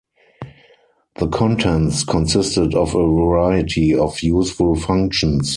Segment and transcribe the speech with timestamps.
[1.19, 5.49] The contents consisted of a variety of useful functions.